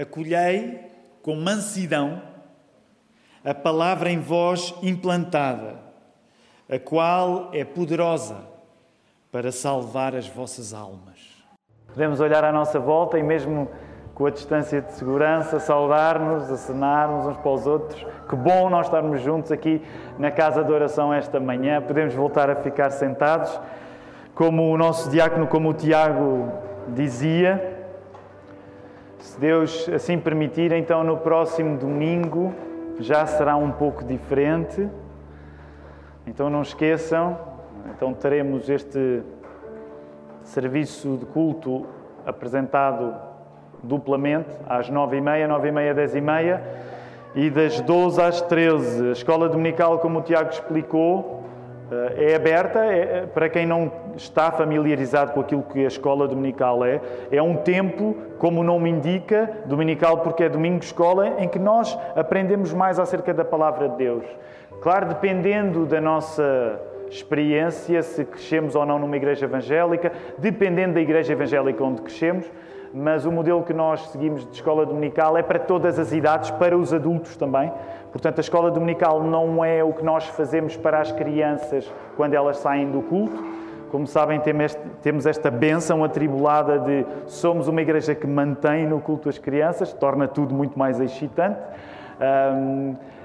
[0.00, 0.80] Acolhei
[1.22, 2.22] com mansidão
[3.44, 5.76] a palavra em vós implantada,
[6.70, 8.36] a qual é poderosa
[9.30, 11.44] para salvar as vossas almas.
[11.88, 13.68] Podemos olhar à nossa volta e, mesmo
[14.14, 18.06] com a distância de segurança, saudar-nos, acenarmos uns para os outros.
[18.28, 19.82] Que bom nós estarmos juntos aqui
[20.18, 21.82] na casa de oração esta manhã.
[21.82, 23.60] Podemos voltar a ficar sentados.
[24.34, 26.50] Como o nosso diácono, como o Tiago
[26.88, 27.79] dizia,
[29.20, 32.54] se Deus assim permitir, então no próximo domingo
[32.98, 34.88] já será um pouco diferente.
[36.26, 37.38] Então não esqueçam,
[37.94, 39.22] então teremos este
[40.42, 41.86] serviço de culto
[42.26, 43.14] apresentado
[43.82, 46.62] duplamente, às nove e meia, nove e meia, dez e meia,
[47.34, 49.08] e das 12 às 13.
[49.08, 51.44] A escola dominical, como o Tiago explicou,
[52.16, 57.00] é aberta é, para quem não está familiarizado com aquilo que a escola dominical é.
[57.30, 61.98] É um tempo, como o nome indica, dominical porque é domingo escola, em que nós
[62.14, 64.24] aprendemos mais acerca da palavra de Deus.
[64.80, 71.32] Claro, dependendo da nossa experiência, se crescemos ou não numa igreja evangélica, dependendo da igreja
[71.32, 72.46] evangélica onde crescemos,
[72.92, 76.76] mas o modelo que nós seguimos de escola dominical é para todas as idades, para
[76.76, 77.72] os adultos também.
[78.12, 82.58] Portanto, a escola dominical não é o que nós fazemos para as crianças quando elas
[82.58, 83.60] saem do culto.
[83.90, 84.40] Como sabem,
[85.02, 90.28] temos esta benção atribulada de somos uma igreja que mantém no culto as crianças, torna
[90.28, 91.58] tudo muito mais excitante.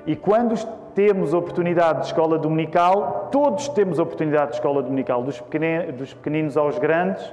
[0.08, 0.56] E quando
[0.96, 5.40] temos oportunidade de escola dominical, todos temos oportunidade de escola dominical, dos
[6.14, 7.32] pequeninos aos grandes,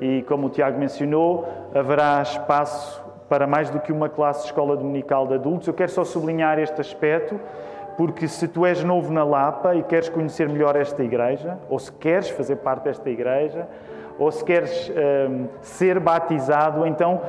[0.00, 4.76] e como o Tiago mencionou, haverá espaço para mais do que uma classe de escola
[4.76, 5.68] dominical de adultos.
[5.68, 7.38] Eu quero só sublinhar este aspecto,
[7.96, 11.92] porque se tu és novo na Lapa e queres conhecer melhor esta igreja, ou se
[11.92, 13.68] queres fazer parte desta igreja,
[14.18, 17.20] ou se queres um, ser batizado, então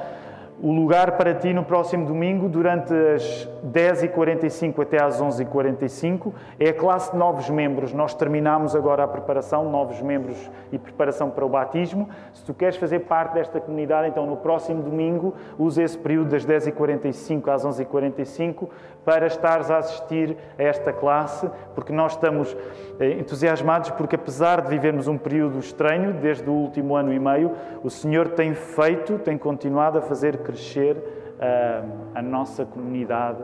[0.64, 6.74] o lugar para ti no próximo domingo, durante as 10h45 até às 11h45, é a
[6.74, 7.92] classe de novos membros.
[7.94, 10.38] Nós terminamos agora a preparação, novos membros
[10.72, 12.08] e preparação para o batismo.
[12.32, 16.46] Se tu queres fazer parte desta comunidade, então no próximo domingo, use esse período das
[16.46, 18.68] 10h45 às 11h45
[19.04, 22.56] para estares a assistir a esta classe, porque nós estamos
[23.00, 27.52] eh, entusiasmados, porque apesar de vivermos um período estranho, desde o último ano e meio,
[27.84, 33.44] o Senhor tem feito, tem continuado a fazer crescer uh, a nossa comunidade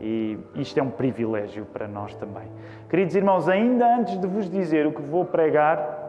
[0.00, 2.44] e isto é um privilégio para nós também.
[2.88, 6.06] Queridos irmãos, ainda antes de vos dizer o que vou pregar,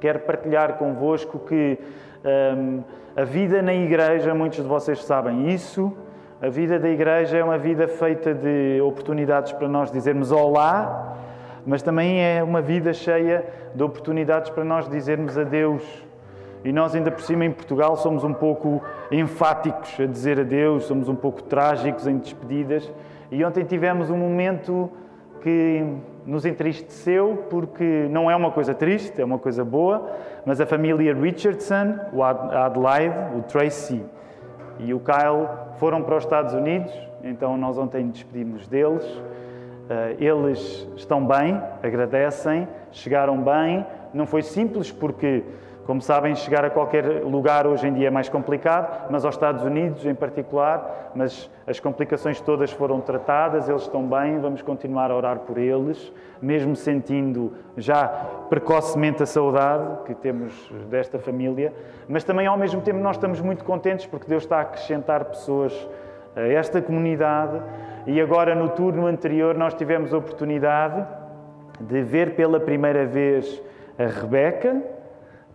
[0.00, 1.78] quero partilhar convosco que
[2.24, 2.82] um,
[3.14, 5.96] a vida na igreja, muitos de vocês sabem isso,
[6.40, 11.16] a vida da igreja é uma vida feita de oportunidades para nós dizermos olá,
[11.64, 13.42] mas também é uma vida cheia
[13.74, 15.82] de oportunidades para nós dizermos adeus.
[16.62, 21.08] E nós, ainda por cima, em Portugal, somos um pouco enfáticos a dizer adeus, somos
[21.08, 22.92] um pouco trágicos em despedidas.
[23.30, 24.90] E ontem tivemos um momento
[25.40, 25.86] que
[26.26, 30.10] nos entristeceu, porque não é uma coisa triste, é uma coisa boa,
[30.44, 34.04] mas a família Richardson, o Adelaide, o Tracy
[34.78, 36.92] e o Kyle foram para os Estados Unidos,
[37.22, 39.04] então nós ontem despedimos deles.
[39.88, 43.86] Eh, eles estão bem, agradecem, chegaram bem.
[44.12, 45.44] Não foi simples porque,
[45.86, 49.62] como sabem, chegar a qualquer lugar hoje em dia é mais complicado, mas aos Estados
[49.62, 55.16] Unidos em particular, mas as complicações todas foram tratadas, eles estão bem, vamos continuar a
[55.16, 56.12] orar por eles,
[56.42, 60.52] mesmo sentindo já precocemente a saudade que temos
[60.88, 61.72] desta família,
[62.08, 65.88] mas também ao mesmo tempo nós estamos muito contentes porque Deus está a acrescentar pessoas
[66.34, 67.60] a esta comunidade.
[68.06, 71.06] E agora no turno anterior nós tivemos a oportunidade
[71.80, 73.62] de ver pela primeira vez
[73.98, 74.95] a Rebeca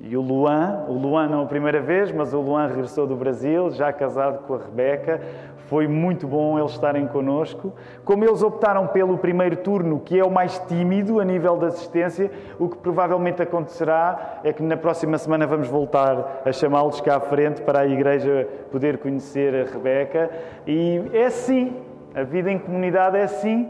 [0.04, 0.86] e o Luan.
[0.88, 4.56] O Luan não a primeira vez, mas o Luan regressou do Brasil, já casado com
[4.56, 5.22] a Rebeca.
[5.68, 7.72] Foi muito bom eles estarem connosco.
[8.04, 12.30] Como eles optaram pelo primeiro turno, que é o mais tímido a nível de assistência,
[12.60, 17.20] o que provavelmente acontecerá é que na próxima semana vamos voltar a chamá-los cá à
[17.22, 20.30] frente para a igreja poder conhecer a Rebeca.
[20.68, 21.78] E é assim,
[22.14, 23.70] a vida em comunidade é assim.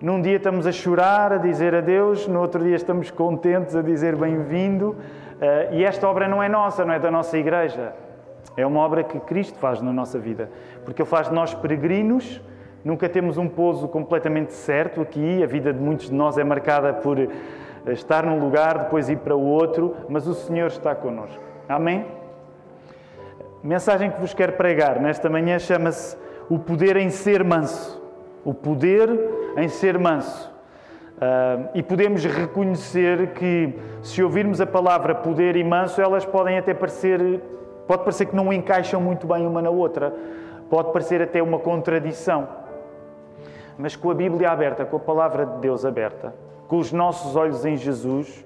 [0.00, 4.14] Num dia estamos a chorar, a dizer adeus, no outro dia estamos contentes a dizer
[4.14, 4.94] bem-vindo.
[5.38, 7.92] Uh, e esta obra não é nossa, não é da nossa igreja.
[8.56, 10.50] É uma obra que Cristo faz na nossa vida,
[10.84, 12.40] porque Ele faz de nós peregrinos,
[12.84, 16.92] nunca temos um pouso completamente certo aqui, a vida de muitos de nós é marcada
[16.92, 17.28] por eh,
[17.88, 21.40] estar num lugar, depois ir para o outro, mas o Senhor está connosco.
[21.68, 22.04] Amém?
[23.62, 26.16] A mensagem que vos quero pregar nesta manhã chama-se
[26.48, 28.02] O Poder em Ser Manso.
[28.44, 29.08] O Poder
[29.56, 30.57] em Ser Manso.
[31.18, 36.72] Uh, e podemos reconhecer que, se ouvirmos a palavra poder e manso, elas podem até
[36.72, 37.40] parecer
[37.88, 40.14] Pode parecer que não encaixam muito bem uma na outra,
[40.68, 42.46] pode parecer até uma contradição.
[43.78, 46.34] Mas com a Bíblia aberta, com a palavra de Deus aberta,
[46.68, 48.44] com os nossos olhos em Jesus,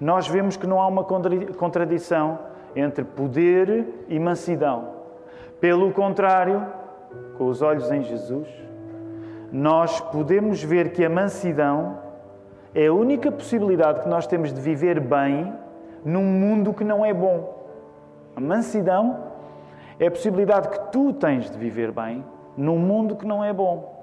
[0.00, 2.38] nós vemos que não há uma contradição
[2.74, 4.94] entre poder e mansidão.
[5.60, 6.64] Pelo contrário,
[7.36, 8.48] com os olhos em Jesus,
[9.52, 11.98] nós podemos ver que a mansidão
[12.74, 15.52] é a única possibilidade que nós temos de viver bem
[16.04, 17.56] num mundo que não é bom.
[18.36, 19.18] A mansidão
[19.98, 22.24] é a possibilidade que tu tens de viver bem
[22.56, 23.96] num mundo que não é bom.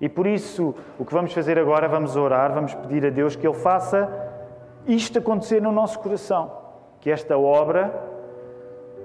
[0.00, 3.46] E por isso, o que vamos fazer agora, vamos orar, vamos pedir a Deus que
[3.46, 4.08] Ele faça
[4.86, 6.52] isto acontecer no nosso coração.
[7.00, 7.92] Que esta obra,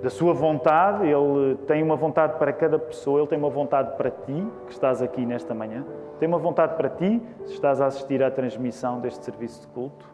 [0.01, 4.09] da Sua vontade, Ele tem uma vontade para cada pessoa, Ele tem uma vontade para
[4.09, 5.85] ti, que estás aqui nesta manhã,
[6.19, 10.05] tem uma vontade para ti, se estás a assistir à transmissão deste serviço de culto,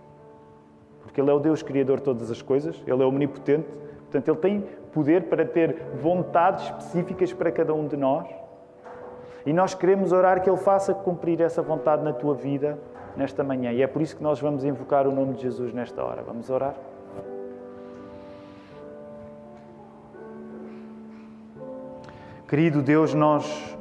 [1.02, 3.68] porque Ele é o Deus Criador de todas as coisas, Ele é omnipotente,
[4.04, 4.62] portanto, Ele tem
[4.94, 8.28] poder para ter vontades específicas para cada um de nós.
[9.46, 12.78] E nós queremos orar que Ele faça cumprir essa vontade na tua vida
[13.16, 13.72] nesta manhã.
[13.72, 16.22] E é por isso que nós vamos invocar o nome de Jesus nesta hora.
[16.22, 16.76] Vamos orar?
[22.48, 23.76] Querido Deus, nós,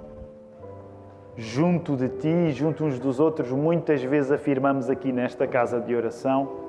[1.37, 6.63] junto de Ti, junto uns dos outros, muitas vezes afirmamos aqui nesta casa de oração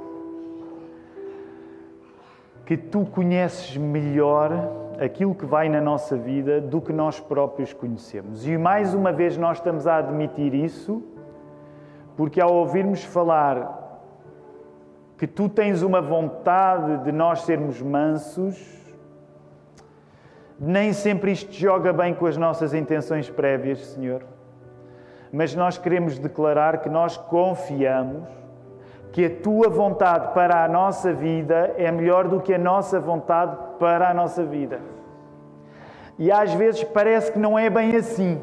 [2.66, 4.52] que Tu conheces melhor
[5.00, 8.48] aquilo que vai na nossa vida do que nós próprios conhecemos.
[8.48, 11.04] E mais uma vez nós estamos a admitir isso,
[12.16, 13.84] porque ao ouvirmos falar
[15.18, 18.84] que tu tens uma vontade de nós sermos mansos,
[20.60, 24.35] nem sempre isto joga bem com as nossas intenções prévias, Senhor.
[25.36, 28.24] Mas nós queremos declarar que nós confiamos
[29.12, 33.58] que a tua vontade para a nossa vida é melhor do que a nossa vontade
[33.78, 34.80] para a nossa vida.
[36.18, 38.40] E às vezes parece que não é bem assim.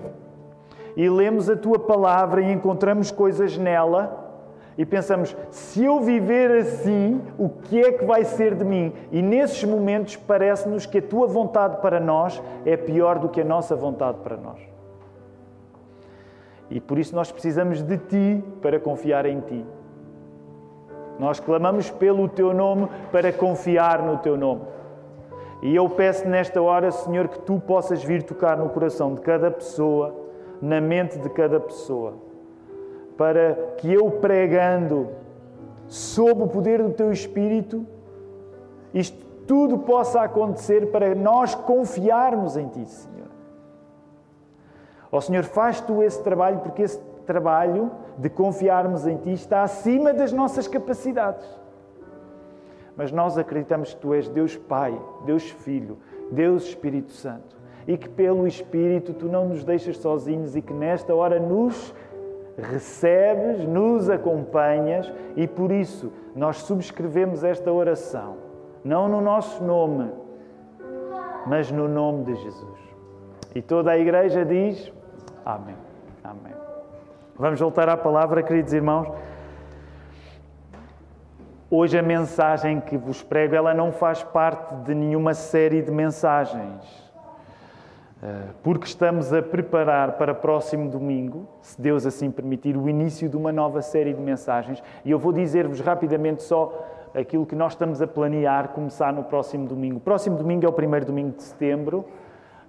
[0.94, 4.44] E lemos a tua palavra e encontramos coisas nela
[4.76, 8.92] e pensamos: se eu viver assim, o que é que vai ser de mim?
[9.10, 13.44] E nesses momentos parece-nos que a tua vontade para nós é pior do que a
[13.44, 14.72] nossa vontade para nós.
[16.70, 19.67] E por isso nós precisamos de ti para confiar em ti.
[21.19, 24.62] Nós clamamos pelo teu nome para confiar no teu nome.
[25.62, 29.50] E eu peço nesta hora, Senhor, que tu possas vir tocar no coração de cada
[29.50, 30.14] pessoa,
[30.61, 32.14] na mente de cada pessoa,
[33.17, 35.09] para que eu pregando,
[35.87, 37.87] sob o poder do teu Espírito,
[38.93, 43.21] isto tudo possa acontecer para nós confiarmos em ti, Senhor.
[45.12, 49.62] Ó oh, Senhor, faz tu esse trabalho, porque esse trabalho de confiarmos em Ti está
[49.62, 51.47] acima das nossas capacidades.
[52.97, 55.99] Mas nós acreditamos que Tu és Deus Pai, Deus Filho,
[56.31, 61.14] Deus Espírito Santo e que pelo Espírito Tu não nos deixas sozinhos e que nesta
[61.14, 61.94] hora nos
[62.56, 68.37] recebes, nos acompanhas e por isso nós subscrevemos esta oração,
[68.85, 70.11] não no nosso nome,
[71.47, 72.79] mas no nome de Jesus.
[73.55, 74.93] E toda a igreja diz:
[75.44, 75.74] Amém.
[76.22, 76.52] Amém.
[77.36, 79.08] Vamos voltar à palavra, queridos irmãos.
[81.68, 87.12] Hoje a mensagem que vos prego, ela não faz parte de nenhuma série de mensagens.
[88.22, 93.37] Eh, porque estamos a preparar para próximo domingo, se Deus assim permitir, o início de
[93.37, 94.80] uma nova série de mensagens.
[95.04, 99.66] E eu vou dizer-vos rapidamente só aquilo que nós estamos a planear começar no próximo
[99.66, 99.96] domingo.
[99.96, 102.04] O próximo domingo é o primeiro domingo de setembro.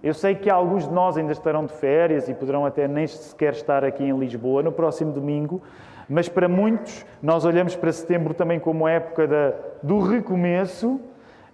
[0.03, 3.53] Eu sei que alguns de nós ainda estarão de férias e poderão até nem sequer
[3.53, 5.61] estar aqui em Lisboa no próximo domingo,
[6.09, 10.99] mas para muitos nós olhamos para setembro também como época da, do recomeço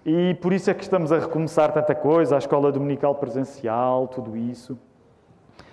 [0.04, 4.36] e por isso é que estamos a recomeçar tanta coisa, a escola dominical presencial, tudo
[4.36, 4.80] isso.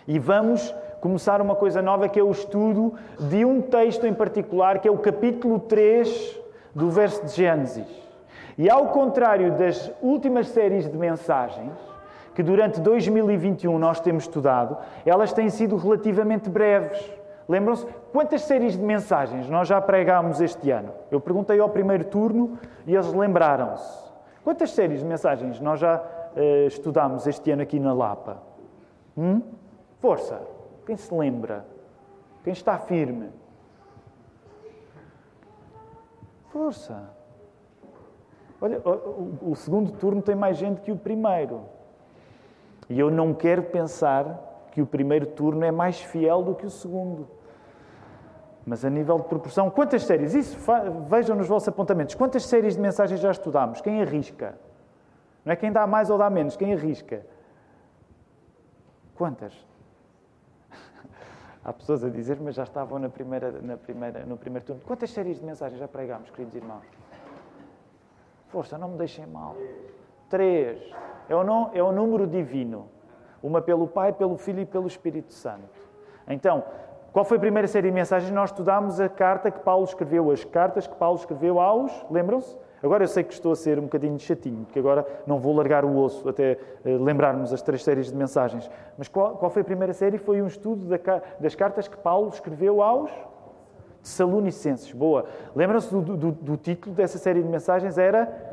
[0.07, 4.81] E vamos começar uma coisa nova que é o estudo de um texto em particular,
[4.81, 6.41] que é o capítulo 3
[6.75, 7.89] do verso de Gênesis.
[8.59, 11.96] E ao contrário das últimas séries de mensagens,
[12.37, 14.77] que durante 2021 nós temos estudado,
[15.07, 17.03] elas têm sido relativamente breves.
[17.49, 20.93] Lembram-se quantas séries de mensagens nós já pregámos este ano?
[21.11, 24.13] Eu perguntei ao primeiro turno e eles lembraram-se.
[24.45, 28.43] Quantas séries de mensagens nós já uh, estudámos este ano aqui na Lapa?
[29.17, 29.41] Hum?
[29.99, 30.39] Força!
[30.85, 31.65] Quem se lembra?
[32.45, 33.31] Quem está firme?
[36.51, 37.15] Força!
[38.61, 41.76] Olha, o, o segundo turno tem mais gente que o primeiro.
[42.89, 46.71] E eu não quero pensar que o primeiro turno é mais fiel do que o
[46.71, 47.27] segundo.
[48.65, 50.35] Mas a nível de proporção, quantas séries?
[50.35, 50.59] Isso,
[51.09, 52.15] vejam nos vossos apontamentos.
[52.15, 53.81] Quantas séries de mensagens já estudámos?
[53.81, 54.59] Quem arrisca?
[55.45, 57.25] Não é quem dá mais ou dá menos, quem arrisca?
[59.15, 59.55] Quantas?
[61.65, 64.83] Há pessoas a dizer, mas já estavam na primeira, na primeira, no primeiro turno.
[64.85, 66.85] Quantas séries de mensagens já pregámos, queridos irmãos?
[68.49, 69.57] Força, não me deixem mal.
[70.29, 70.79] Três.
[71.29, 72.89] É o, é o número divino.
[73.43, 75.87] Uma pelo Pai, pelo Filho e pelo Espírito Santo.
[76.29, 76.65] Então,
[77.13, 78.31] qual foi a primeira série de mensagens?
[78.33, 81.91] Nós estudámos a carta que Paulo escreveu, as cartas que Paulo escreveu aos.
[82.11, 82.57] Lembram-se?
[82.83, 85.85] Agora eu sei que estou a ser um bocadinho chatinho, porque agora não vou largar
[85.85, 88.71] o osso até uh, lembrarmos as três séries de mensagens.
[88.99, 90.19] Mas qual, qual foi a primeira série?
[90.19, 90.99] Foi um estudo da,
[91.41, 93.11] das cartas que Paulo escreveu aos
[94.03, 94.93] Salonicenses.
[94.93, 95.25] Boa.
[95.55, 97.97] Lembram-se do, do, do título dessa série de mensagens?
[97.99, 98.46] Era.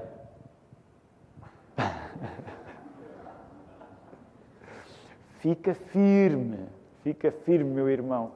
[5.40, 6.60] fica firme,
[7.04, 8.32] fica firme, meu irmão.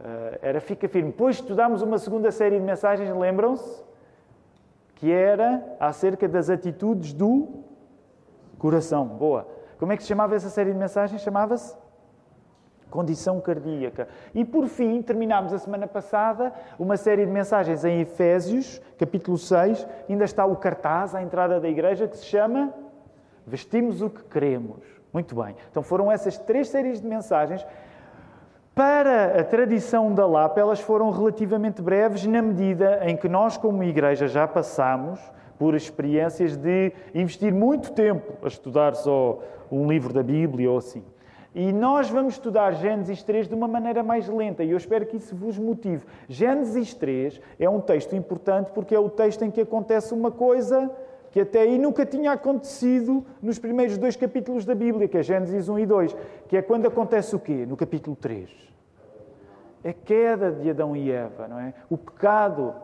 [0.00, 1.10] Uh, era fica firme.
[1.10, 3.90] Depois estudámos uma segunda série de mensagens, lembram-se?
[5.00, 7.48] que era acerca das atitudes do
[8.58, 9.06] coração.
[9.06, 9.48] Boa.
[9.78, 11.22] Como é que se chamava essa série de mensagens?
[11.22, 11.74] Chamava-se
[12.90, 14.08] Condição Cardíaca.
[14.34, 19.86] E por fim, terminámos a semana passada uma série de mensagens em Efésios, capítulo 6.
[20.08, 22.74] Ainda está o cartaz à entrada da igreja que se chama
[23.46, 24.84] Vestimos o que Queremos.
[25.12, 25.56] Muito bem.
[25.70, 27.64] Então foram essas três séries de mensagens
[28.74, 33.82] para a tradição da Lapa, elas foram relativamente breves na medida em que nós, como
[33.82, 35.20] igreja, já passamos
[35.58, 39.38] por experiências de investir muito tempo a estudar só
[39.70, 41.04] um livro da Bíblia ou assim.
[41.54, 45.16] E nós vamos estudar Gênesis 3 de uma maneira mais lenta e eu espero que
[45.16, 46.04] isso vos motive.
[46.28, 50.90] Gênesis 3 é um texto importante porque é o texto em que acontece uma coisa
[51.32, 55.68] que até aí nunca tinha acontecido nos primeiros dois capítulos da Bíblia, que é Gênesis
[55.68, 56.16] 1 e 2,
[56.48, 57.64] que é quando acontece o quê?
[57.66, 58.50] No capítulo 3.
[59.84, 61.72] A queda de Adão e Eva, não é?
[61.88, 62.74] O pecado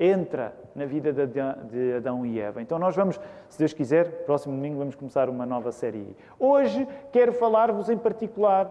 [0.00, 2.62] entra na vida de Adão e Eva.
[2.62, 6.16] Então nós vamos, se Deus quiser, próximo domingo vamos começar uma nova série.
[6.38, 8.70] Hoje quero falar-vos em particular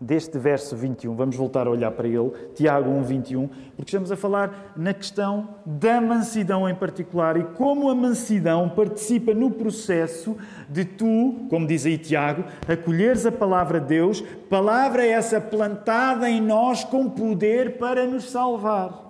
[0.00, 1.14] deste verso 21.
[1.14, 5.48] Vamos voltar a olhar para ele, Tiago 1, 21, porque estamos a falar na questão
[5.64, 10.36] da mansidão em particular e como a mansidão participa no processo
[10.68, 14.20] de tu, como diz aí Tiago, acolheres a palavra de Deus,
[14.50, 19.05] palavra essa plantada em nós com poder para nos salvar.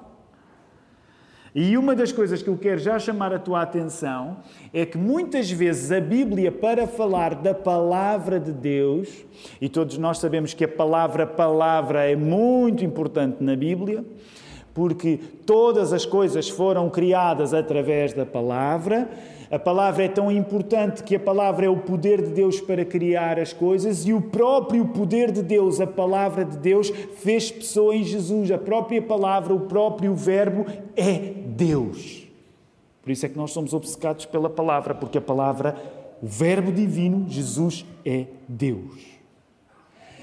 [1.58, 4.36] E uma das coisas que eu quero já chamar a tua atenção
[4.74, 9.24] é que muitas vezes a Bíblia, para falar da palavra de Deus,
[9.58, 14.04] e todos nós sabemos que a palavra palavra é muito importante na Bíblia,
[14.74, 19.08] porque todas as coisas foram criadas através da palavra,
[19.50, 23.38] a palavra é tão importante que a palavra é o poder de Deus para criar
[23.38, 28.02] as coisas e o próprio poder de Deus, a palavra de Deus, fez pessoa em
[28.02, 28.50] Jesus.
[28.50, 32.26] A própria palavra, o próprio Verbo é Deus.
[33.02, 35.76] Por isso é que nós somos obcecados pela palavra, porque a palavra,
[36.20, 39.16] o Verbo divino, Jesus é Deus.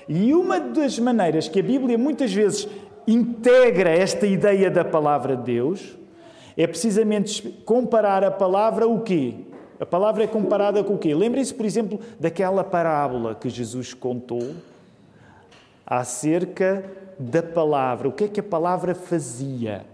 [0.10, 2.68] E uma das maneiras que a Bíblia muitas vezes
[3.08, 5.98] integra esta ideia da palavra de Deus
[6.55, 9.36] é precisamente comparar a palavra o quê?
[9.79, 11.13] A palavra é comparada com o quê?
[11.13, 14.55] Lembrem-se, por exemplo, daquela parábola que Jesus contou
[15.86, 16.83] acerca
[17.19, 18.07] da palavra.
[18.07, 19.86] O que é que a palavra fazia?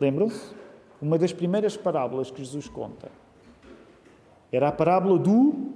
[0.00, 0.56] Lembram-se?
[1.00, 3.08] Uma das primeiras parábolas que Jesus conta.
[4.50, 5.74] Era a parábola do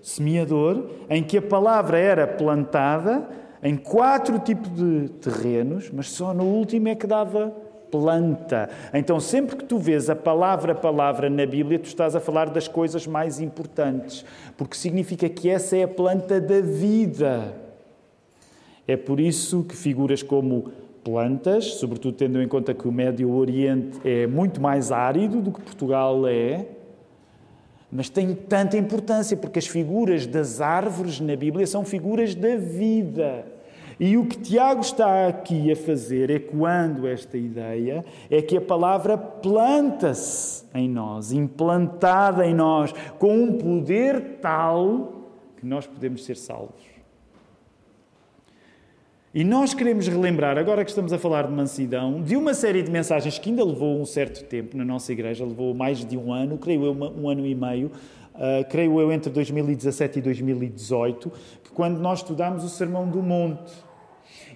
[0.00, 3.28] semeador, em que a palavra era plantada
[3.62, 7.54] em quatro tipos de terrenos, mas só no último é que dava
[7.90, 8.68] planta.
[8.94, 12.68] Então, sempre que tu vês a palavra palavra na Bíblia, tu estás a falar das
[12.68, 14.24] coisas mais importantes,
[14.56, 17.54] porque significa que essa é a planta da vida.
[18.86, 20.70] É por isso que figuras como
[21.04, 25.60] plantas, sobretudo tendo em conta que o Médio Oriente é muito mais árido do que
[25.60, 26.66] Portugal é,
[27.90, 33.44] mas tem tanta importância porque as figuras das árvores na Bíblia são figuras da vida.
[34.00, 39.18] E o que Tiago está aqui a fazer, ecoando esta ideia, é que a palavra
[39.18, 45.28] planta-se em nós, implantada em nós, com um poder tal
[45.58, 46.82] que nós podemos ser salvos.
[49.34, 52.90] E nós queremos relembrar, agora que estamos a falar de mansidão, de uma série de
[52.90, 56.56] mensagens que ainda levou um certo tempo na nossa igreja, levou mais de um ano,
[56.56, 57.92] creio eu, um ano e meio,
[58.34, 61.30] uh, creio eu, entre 2017 e 2018,
[61.62, 63.89] que quando nós estudámos o Sermão do Monte.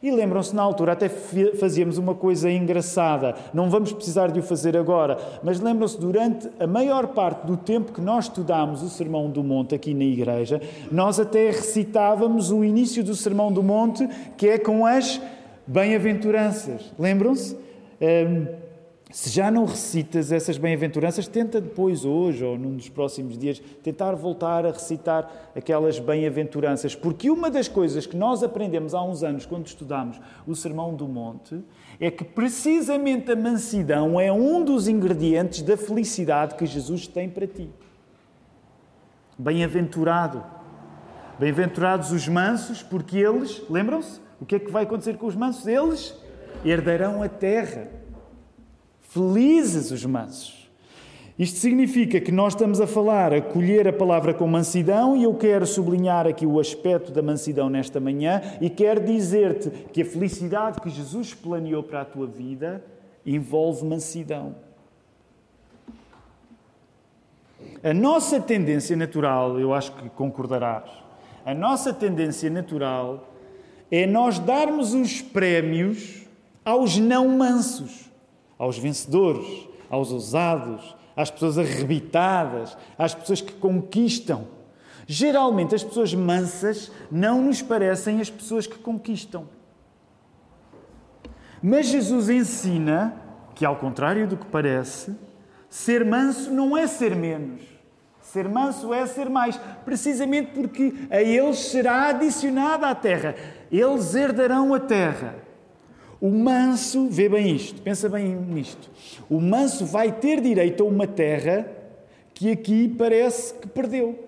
[0.02, 4.76] E lembram-se, na altura até fazíamos uma coisa engraçada, não vamos precisar de o fazer
[4.76, 9.42] agora, mas lembram-se, durante a maior parte do tempo que nós estudámos o Sermão do
[9.42, 10.60] Monte aqui na igreja,
[10.92, 15.20] nós até recitávamos o início do Sermão do Monte, que é com as
[15.66, 16.92] bem-aventuranças.
[16.98, 17.56] Lembram-se?
[18.00, 18.63] Um,
[19.14, 24.12] Se já não recitas essas bem-aventuranças, tenta depois, hoje ou num dos próximos dias, tentar
[24.16, 26.96] voltar a recitar aquelas bem-aventuranças.
[26.96, 31.06] Porque uma das coisas que nós aprendemos há uns anos, quando estudamos o Sermão do
[31.06, 31.62] Monte,
[32.00, 37.46] é que precisamente a mansidão é um dos ingredientes da felicidade que Jesus tem para
[37.46, 37.70] ti.
[39.38, 40.42] Bem-aventurado.
[41.38, 44.20] Bem-aventurados os mansos, porque eles, lembram-se?
[44.40, 45.68] O que é que vai acontecer com os mansos?
[45.68, 46.16] Eles
[46.64, 48.02] herdarão a terra.
[49.14, 50.68] Felizes os mansos.
[51.38, 55.32] Isto significa que nós estamos a falar, a colher a palavra com mansidão, e eu
[55.34, 60.80] quero sublinhar aqui o aspecto da mansidão nesta manhã, e quero dizer-te que a felicidade
[60.80, 62.84] que Jesus planeou para a tua vida
[63.24, 64.56] envolve mansidão.
[67.84, 70.90] A nossa tendência natural, eu acho que concordarás,
[71.46, 73.32] a nossa tendência natural
[73.92, 76.26] é nós darmos os prémios
[76.64, 78.12] aos não mansos
[78.58, 84.46] aos vencedores, aos ousados, às pessoas arrebitadas, às pessoas que conquistam.
[85.06, 89.46] Geralmente, as pessoas mansas não nos parecem as pessoas que conquistam.
[91.62, 93.14] Mas Jesus ensina
[93.54, 95.14] que, ao contrário do que parece,
[95.68, 97.62] ser manso não é ser menos.
[98.20, 103.34] Ser manso é ser mais, precisamente porque a eles será adicionada a terra.
[103.70, 105.36] Eles herdarão a terra.
[106.24, 108.90] O manso, vê bem isto, pensa bem nisto.
[109.28, 111.70] O manso vai ter direito a uma terra
[112.32, 114.26] que aqui parece que perdeu.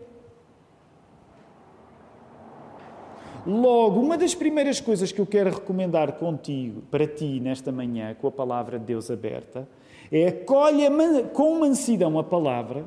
[3.47, 8.29] Logo, uma das primeiras coisas que eu quero recomendar contigo, para ti, nesta manhã, com
[8.29, 9.67] a palavra de Deus aberta,
[10.13, 10.85] é acolhe
[11.33, 12.85] com mansidão a palavra,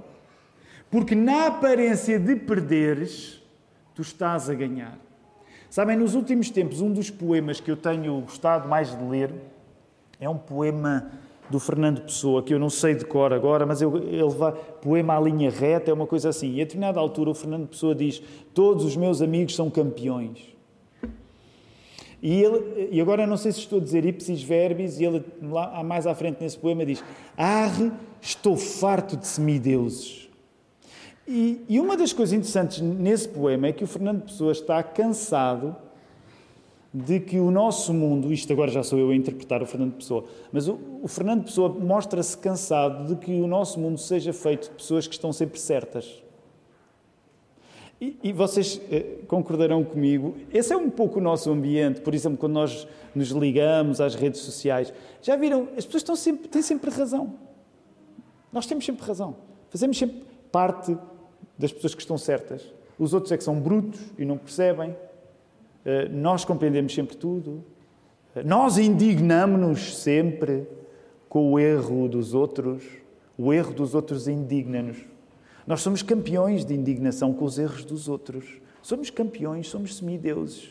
[0.92, 3.42] porque na aparência de perderes,
[3.96, 5.09] tu estás a ganhar.
[5.69, 9.31] Sabem, nos últimos tempos, um dos poemas que eu tenho gostado mais de ler
[10.19, 11.11] é um poema
[11.47, 15.15] do Fernando Pessoa, que eu não sei de cor agora, mas eu, ele vai, poema
[15.15, 16.55] à linha reta, é uma coisa assim.
[16.55, 18.21] E a determinada altura o Fernando Pessoa diz:
[18.53, 20.39] Todos os meus amigos são campeões.
[22.21, 25.84] E, ele, e agora não sei se estou a dizer ipsis verbis, e ele lá
[25.84, 27.03] mais à frente nesse poema diz:
[27.38, 30.29] Arre, estou farto de semideuses.
[31.32, 35.76] E, e uma das coisas interessantes nesse poema é que o Fernando Pessoa está cansado
[36.92, 40.26] de que o nosso mundo, isto agora já sou eu a interpretar o Fernando Pessoa,
[40.52, 44.72] mas o, o Fernando Pessoa mostra-se cansado de que o nosso mundo seja feito de
[44.72, 46.24] pessoas que estão sempre certas.
[48.02, 52.39] E, e vocês eh, concordarão comigo, esse é um pouco o nosso ambiente, por exemplo,
[52.39, 56.89] quando nós nos ligamos às redes sociais, já viram, as pessoas estão sempre, têm sempre
[56.89, 57.36] razão.
[58.52, 59.36] Nós temos sempre razão.
[59.70, 60.98] Fazemos sempre parte
[61.60, 62.74] das pessoas que estão certas.
[62.98, 64.95] Os outros é que são brutos e não percebem.
[65.86, 67.63] Eh, nós compreendemos sempre tudo.
[68.34, 70.65] Eh, nós indignamos-nos sempre
[71.28, 72.84] com o erro dos outros.
[73.38, 74.98] O erro dos outros indigna-nos.
[75.67, 78.45] Nós somos campeões de indignação com os erros dos outros.
[78.82, 80.69] Somos campeões, somos semideuses.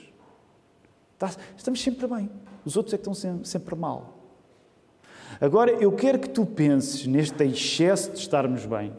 [1.19, 2.31] Tá, estamos sempre bem.
[2.65, 4.15] Os outros é que estão sempre mal.
[5.41, 8.93] Agora, eu quero que tu penses neste excesso de estarmos bem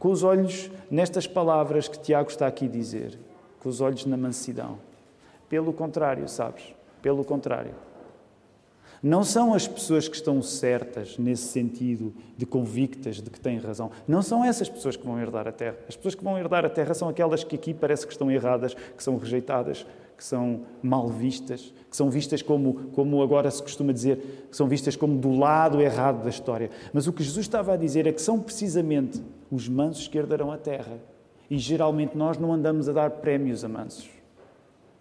[0.00, 3.18] com os olhos nestas palavras que Tiago está aqui a dizer,
[3.60, 4.78] com os olhos na mansidão.
[5.46, 6.64] Pelo contrário, sabes?
[7.02, 7.74] Pelo contrário.
[9.02, 13.90] Não são as pessoas que estão certas nesse sentido de convictas de que têm razão.
[14.08, 15.76] Não são essas pessoas que vão herdar a terra.
[15.86, 18.74] As pessoas que vão herdar a terra são aquelas que aqui parece que estão erradas,
[18.74, 19.86] que são rejeitadas,
[20.16, 24.66] que são mal vistas, que são vistas como, como agora se costuma dizer, que são
[24.66, 26.70] vistas como do lado errado da história.
[26.92, 30.52] Mas o que Jesus estava a dizer é que são precisamente os mansos que herdarão
[30.52, 30.98] a terra.
[31.50, 34.08] E geralmente nós não andamos a dar prémios a mansos.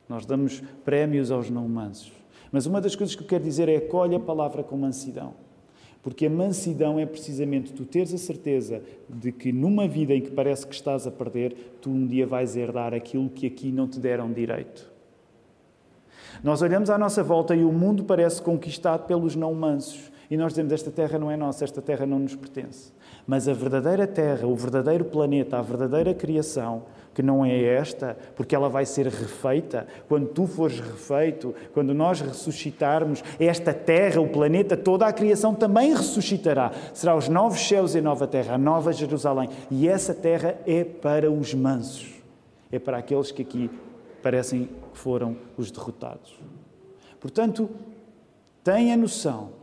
[0.08, 2.12] Nós damos prémios aos não mansos.
[2.52, 5.34] Mas uma das coisas que eu quero dizer é acolhe a palavra com mansidão.
[6.02, 10.32] Porque a mansidão é precisamente tu teres a certeza de que numa vida em que
[10.32, 14.00] parece que estás a perder, tu um dia vais herdar aquilo que aqui não te
[14.00, 14.90] deram direito.
[16.44, 20.10] Nós olhamos à nossa volta e o mundo parece conquistado pelos não mansos.
[20.32, 22.94] E nós dizemos: esta terra não é nossa, esta terra não nos pertence.
[23.30, 26.82] Mas a verdadeira terra, o verdadeiro planeta, a verdadeira criação,
[27.13, 32.22] que não é esta, porque ela vai ser refeita, quando tu fores refeito, quando nós
[32.22, 36.72] ressuscitarmos, esta terra, o planeta, toda a criação também ressuscitará.
[36.92, 39.48] Será os novos céus e a nova terra, a nova Jerusalém.
[39.70, 42.12] E essa terra é para os mansos,
[42.72, 43.70] é para aqueles que aqui
[44.24, 46.36] parecem que foram os derrotados.
[47.20, 47.70] Portanto,
[48.63, 49.59] tenha noção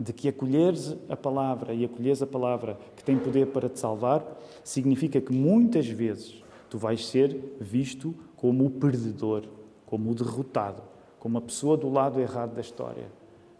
[0.00, 4.24] de que acolheres a palavra e acolheres a palavra que tem poder para te salvar,
[4.62, 9.44] significa que muitas vezes tu vais ser visto como o perdedor,
[9.86, 10.82] como o derrotado,
[11.18, 13.06] como a pessoa do lado errado da história.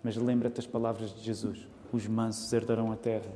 [0.03, 3.33] Mas lembra-te as palavras de Jesus: os mansos herdarão a terra.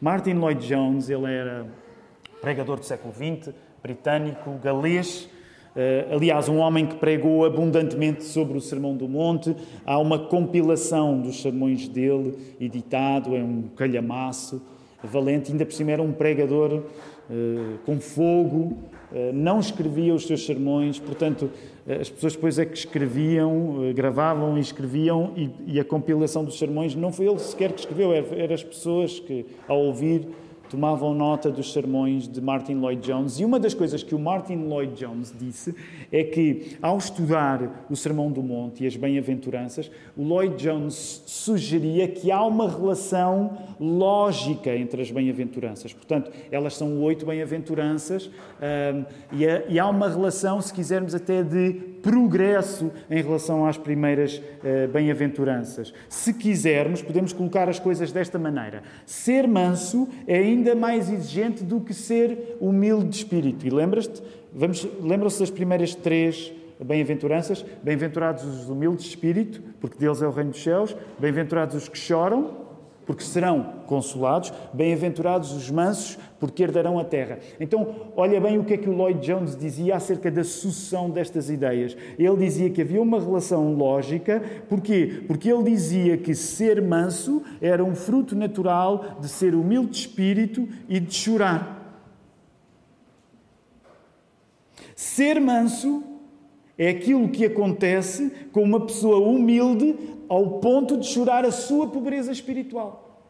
[0.00, 1.66] Martin Lloyd Jones, ele era
[2.40, 5.28] pregador do século XX, britânico, galês,
[6.10, 9.56] aliás, um homem que pregou abundantemente sobre o Sermão do Monte.
[9.84, 14.62] Há uma compilação dos sermões dele, editado, é um calhamaço
[15.04, 15.52] valente.
[15.52, 18.78] Ainda por cima era um pregador uh, com fogo,
[19.12, 21.50] uh, não escrevia os seus sermões, portanto,
[21.86, 26.94] as pessoas depois é que escreviam, gravavam e escreviam, e, e, a compilação dos sermões
[26.94, 30.26] não foi ele sequer que escreveu, eram era as pessoas que, ao ouvir,
[30.68, 33.38] tomavam nota dos sermões de Martin Lloyd Jones.
[33.38, 35.74] E uma das coisas que o Martin Lloyd Jones disse
[36.10, 42.08] é que, ao estudar o Sermão do Monte e as Bem-aventuranças, o Lloyd Jones sugeria
[42.08, 45.92] que há uma relação lógica entre as Bem-aventuranças.
[45.92, 49.04] Portanto, elas são oito Bem-aventuranças um,
[49.68, 55.92] e, há uma relação, se quisermos, até de progresso em relação às primeiras uh, bem-aventuranças.
[56.06, 61.80] Se quisermos, podemos colocar as coisas desta maneira: ser manso é ainda mais exigente do
[61.80, 63.66] que ser humilde de espírito.
[63.66, 64.22] E lembras-te?
[65.00, 67.64] Lembram-se das primeiras três bem-aventuranças?
[67.82, 70.94] Bem-aventurados os humildes de espírito, porque deles é o reino dos céus.
[71.18, 72.63] Bem-aventurados os que choram,
[73.06, 74.52] porque serão consolados.
[74.72, 77.38] Bem-aventurados os mansos, porque herdarão a terra.
[77.58, 81.50] Então, olha bem o que é que o Lloyd Jones dizia acerca da sucessão destas
[81.50, 81.96] ideias.
[82.18, 84.42] Ele dizia que havia uma relação lógica.
[84.68, 85.22] Porquê?
[85.26, 90.68] Porque ele dizia que ser manso era um fruto natural de ser humilde de espírito
[90.88, 91.74] e de chorar.
[94.94, 96.02] Ser manso
[96.76, 99.94] é aquilo que acontece com uma pessoa humilde
[100.34, 103.20] ao ponto de chorar a sua pobreza espiritual.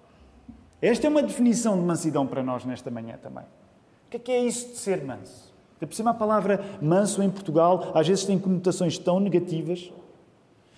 [0.81, 3.45] Esta é uma definição de mansidão para nós nesta manhã também.
[3.45, 5.53] O que é, que é isso de ser manso?
[5.81, 9.93] De por cima, a palavra manso em Portugal às vezes tem conotações tão negativas.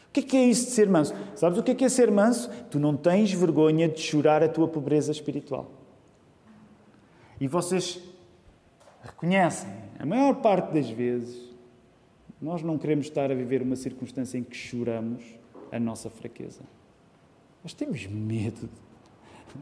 [0.08, 1.14] O que é, que é isso de ser manso?
[1.34, 2.50] Sabes o que é, que é ser manso?
[2.70, 5.70] Tu não tens vergonha de chorar a tua pobreza espiritual.
[7.40, 8.00] E vocês
[9.02, 11.50] reconhecem, a maior parte das vezes,
[12.40, 15.22] nós não queremos estar a viver uma circunstância em que choramos
[15.76, 16.62] a nossa fraqueza.
[17.62, 18.68] Nós temos medo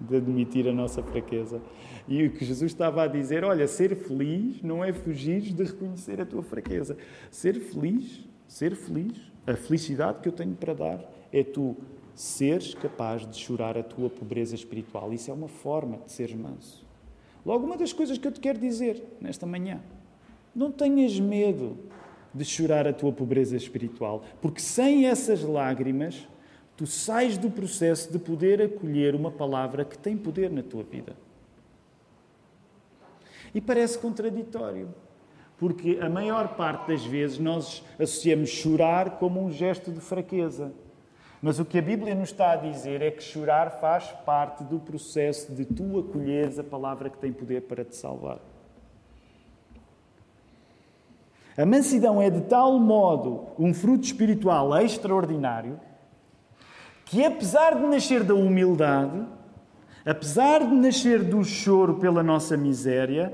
[0.00, 1.60] de admitir a nossa fraqueza.
[2.08, 6.20] E o que Jesus estava a dizer, olha, ser feliz não é fugir de reconhecer
[6.20, 6.96] a tua fraqueza.
[7.30, 11.76] Ser feliz, ser feliz, a felicidade que eu tenho para dar é tu
[12.14, 15.12] seres capaz de chorar a tua pobreza espiritual.
[15.12, 16.84] Isso é uma forma de seres manso.
[17.44, 19.80] Logo, uma das coisas que eu te quero dizer nesta manhã,
[20.54, 21.76] não tenhas medo
[22.34, 26.26] de chorar a tua pobreza espiritual, porque sem essas lágrimas
[26.76, 31.14] tu sais do processo de poder acolher uma palavra que tem poder na tua vida.
[33.54, 34.92] E parece contraditório,
[35.56, 40.72] porque a maior parte das vezes nós associamos chorar como um gesto de fraqueza.
[41.40, 44.80] Mas o que a Bíblia nos está a dizer é que chorar faz parte do
[44.80, 48.40] processo de tu acolheres a palavra que tem poder para te salvar.
[51.56, 55.78] A mansidão é de tal modo um fruto espiritual extraordinário
[57.04, 59.24] que, apesar de nascer da humildade,
[60.04, 63.32] apesar de nascer do choro pela nossa miséria,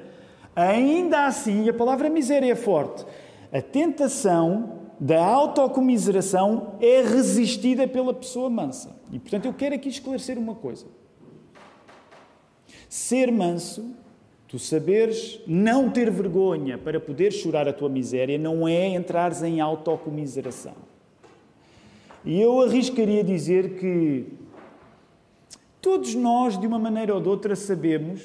[0.54, 3.06] ainda assim, a palavra miséria é forte,
[3.50, 9.00] a tentação da autocomiseração é resistida pela pessoa mansa.
[9.10, 10.86] E portanto, eu quero aqui esclarecer uma coisa.
[12.86, 13.94] Ser manso
[14.50, 19.60] Tu saberes não ter vergonha para poder chorar a tua miséria não é entrares em
[19.60, 20.74] autocomiseração.
[22.24, 24.26] E eu arriscaria dizer que
[25.80, 28.22] todos nós, de uma maneira ou de outra, sabemos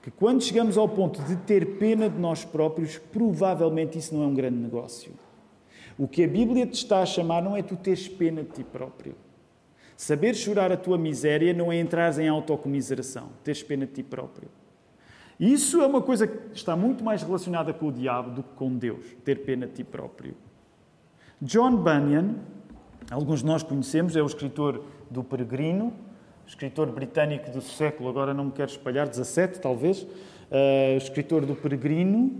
[0.00, 4.26] que quando chegamos ao ponto de ter pena de nós próprios, provavelmente isso não é
[4.28, 5.12] um grande negócio.
[5.98, 8.62] O que a Bíblia te está a chamar não é tu teres pena de ti
[8.62, 9.16] próprio.
[9.96, 14.48] Saber chorar a tua miséria não é entrares em autocomiseração, teres pena de ti próprio.
[15.38, 18.76] Isso é uma coisa que está muito mais relacionada com o diabo do que com
[18.76, 20.34] Deus, ter pena de ti próprio.
[21.40, 22.34] John Bunyan,
[23.10, 25.92] alguns de nós conhecemos, é o escritor do Peregrino,
[26.44, 32.32] escritor britânico do século, agora não me quero espalhar, 17 talvez, uh, escritor do Peregrino.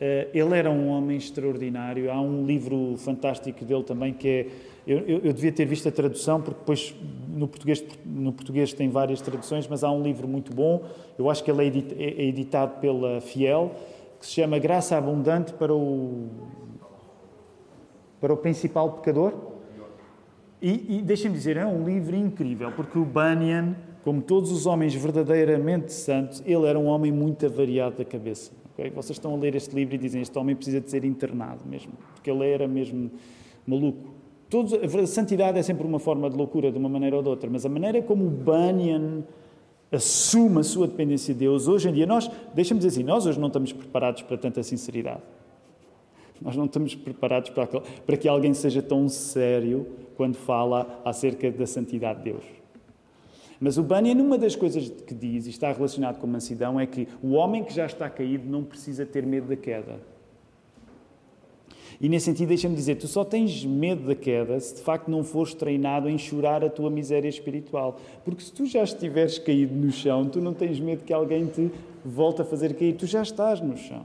[0.00, 2.10] Uh, ele era um homem extraordinário.
[2.10, 4.46] Há um livro fantástico dele também que é
[4.86, 6.94] eu, eu, eu, devia ter visto a tradução, porque depois
[7.28, 10.82] no português, no português tem várias traduções, mas há um livro muito bom,
[11.18, 13.72] eu acho que ele é, é editado pela Fiel,
[14.18, 16.28] que se chama Graça Abundante para o,
[18.20, 19.32] para o Principal Pecador.
[20.60, 24.94] E, e deixem-me dizer, é um livro incrível, porque o Bunyan, como todos os homens
[24.94, 28.52] verdadeiramente santos, ele era um homem muito avariado da cabeça.
[28.72, 28.90] Okay?
[28.90, 31.92] Vocês estão a ler este livro e dizem, este homem precisa de ser internado mesmo,
[32.14, 33.10] porque ele era mesmo
[33.66, 34.21] maluco.
[34.52, 37.48] Todos, a santidade é sempre uma forma de loucura, de uma maneira ou de outra,
[37.48, 39.22] mas a maneira como o Bunyan
[39.90, 43.40] assume a sua dependência de Deus, hoje em dia, nós, deixa-me dizer assim, nós hoje
[43.40, 45.22] não estamos preparados para tanta sinceridade.
[46.38, 49.86] Nós não estamos preparados para, para que alguém seja tão sério
[50.18, 52.44] quando fala acerca da santidade de Deus.
[53.58, 56.84] Mas o Bunyan, uma das coisas que diz, e está relacionado com a mansidão, é
[56.84, 60.12] que o homem que já está caído não precisa ter medo da queda.
[62.02, 65.22] E nesse sentido, deixa-me dizer, tu só tens medo da queda se de facto não
[65.22, 68.00] fores treinado em chorar a tua miséria espiritual.
[68.24, 71.70] Porque se tu já estiveres caído no chão, tu não tens medo que alguém te
[72.04, 74.04] volte a fazer cair, tu já estás no chão.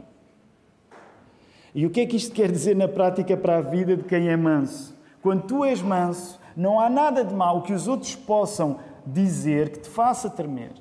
[1.73, 4.29] E o que é que isto quer dizer na prática para a vida de quem
[4.29, 4.95] é manso?
[5.19, 9.79] Quando tu és manso, não há nada de mal que os outros possam dizer que
[9.79, 10.73] te faça tremer.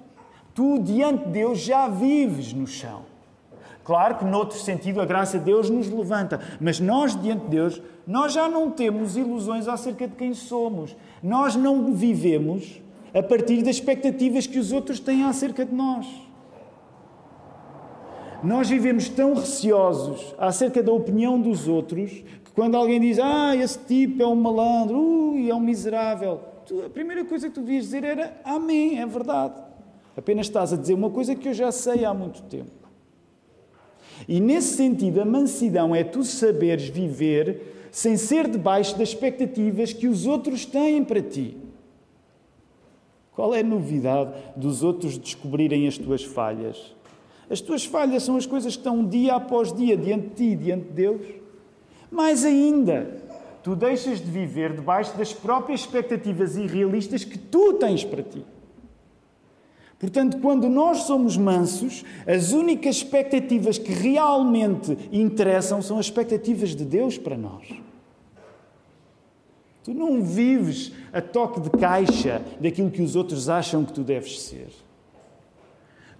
[0.54, 3.15] Tu, diante de Deus, já vives no chão.
[3.86, 7.80] Claro que, noutro sentido, a graça de Deus nos levanta, mas nós, diante de Deus,
[8.04, 10.96] nós já não temos ilusões acerca de quem somos.
[11.22, 12.82] Nós não vivemos
[13.14, 16.04] a partir das expectativas que os outros têm acerca de nós.
[18.42, 23.78] Nós vivemos tão receosos acerca da opinião dos outros que quando alguém diz, ah, esse
[23.78, 26.40] tipo é um malandro, ui, é um miserável,
[26.84, 29.62] a primeira coisa que tu devias dizer era Amém, é verdade.
[30.16, 32.85] Apenas estás a dizer uma coisa que eu já sei há muito tempo.
[34.28, 40.06] E nesse sentido, a mansidão é tu saberes viver sem ser debaixo das expectativas que
[40.08, 41.56] os outros têm para ti.
[43.32, 46.94] Qual é a novidade dos outros descobrirem as tuas falhas?
[47.48, 50.84] As tuas falhas são as coisas que estão dia após dia diante de ti, diante
[50.86, 51.22] de Deus.
[52.10, 53.24] Mais ainda,
[53.66, 58.44] Tu deixas de viver debaixo das próprias expectativas irrealistas que tu tens para ti.
[59.98, 66.84] Portanto, quando nós somos mansos, as únicas expectativas que realmente interessam são as expectativas de
[66.84, 67.66] Deus para nós.
[69.82, 74.42] Tu não vives a toque de caixa daquilo que os outros acham que tu deves
[74.42, 74.68] ser.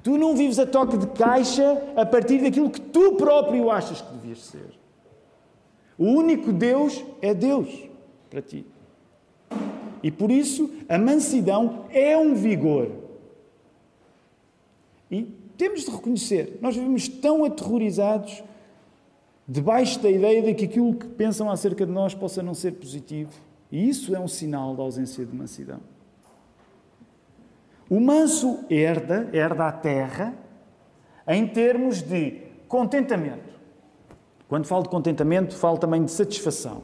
[0.02, 4.12] Tu não vives a toque de caixa a partir daquilo que tu próprio achas que
[4.14, 4.70] devias ser.
[5.98, 7.68] O único Deus é Deus
[8.30, 8.64] para ti.
[10.02, 13.05] E por isso a mansidão é um vigor.
[15.10, 15.22] E
[15.56, 18.42] temos de reconhecer, nós vivemos tão aterrorizados
[19.48, 23.32] debaixo da ideia de que aquilo que pensam acerca de nós possa não ser positivo.
[23.70, 25.80] E isso é um sinal da ausência de mansidão.
[27.88, 30.34] O manso herda, herda a terra,
[31.28, 33.54] em termos de contentamento.
[34.48, 36.82] Quando falo de contentamento, falo também de satisfação.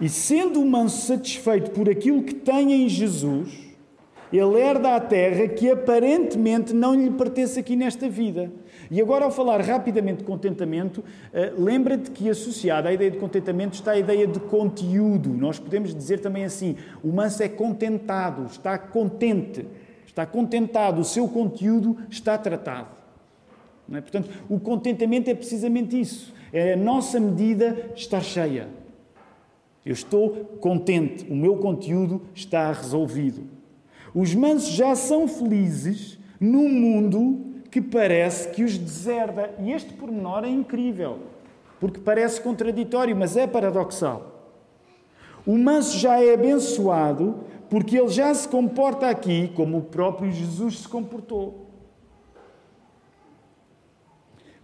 [0.00, 3.67] E sendo o manso satisfeito por aquilo que tem em Jesus,
[4.36, 8.50] ele herda a terra que aparentemente não lhe pertence aqui nesta vida.
[8.90, 13.74] E agora, ao falar rapidamente de contentamento, eh, lembra-te que associada à ideia de contentamento
[13.74, 15.30] está a ideia de conteúdo.
[15.30, 19.66] Nós podemos dizer também assim: o manso é contentado, está contente,
[20.06, 22.88] está contentado, o seu conteúdo está tratado.
[23.92, 24.00] É?
[24.00, 26.34] Portanto, o contentamento é precisamente isso.
[26.52, 28.68] É a nossa medida estar cheia.
[29.84, 33.57] Eu estou contente, o meu conteúdo está resolvido.
[34.18, 39.54] Os mansos já são felizes num mundo que parece que os deserda.
[39.60, 41.20] E este pormenor é incrível,
[41.78, 44.56] porque parece contraditório, mas é paradoxal.
[45.46, 50.80] O manso já é abençoado porque ele já se comporta aqui como o próprio Jesus
[50.80, 51.70] se comportou.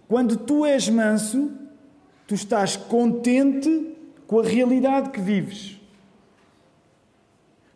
[0.09, 1.53] Quando tu és manso,
[2.27, 5.81] tu estás contente com a realidade que vives.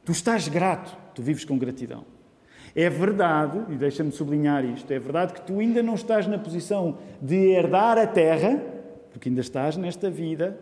[0.05, 2.05] Tu estás grato, tu vives com gratidão.
[2.77, 6.99] É verdade, e deixa-me sublinhar isto, é verdade que tu ainda não estás na posição
[7.21, 8.63] de herdar a terra,
[9.11, 10.57] porque ainda estás nesta vida,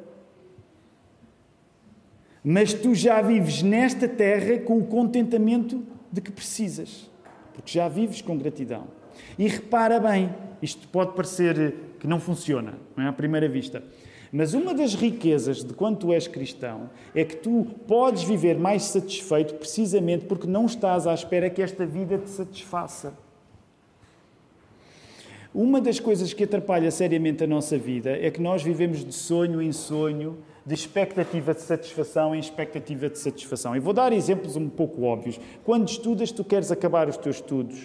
[2.43, 7.11] mas tu já vives nesta terra com o contentamento de que precisas,
[7.53, 8.89] porque já vives com gratidão.
[9.39, 13.83] E repara bem, isto pode parecer que não funciona, não é à primeira vista.
[14.33, 18.85] Mas uma das riquezas de quando tu és cristão é que tu podes viver mais
[18.85, 23.15] satisfeito precisamente porque não estás à espera que esta vida te satisfaça.
[25.55, 29.63] Uma das coisas que atrapalha seriamente a nossa vida é que nós vivemos de sonho
[29.63, 30.37] em sonho,
[30.67, 33.75] de expectativa de satisfação em expectativa de satisfação.
[33.75, 35.41] E vou dar exemplos um pouco óbvios.
[35.65, 37.79] Quando estudas, tu queres acabar os teus estudos,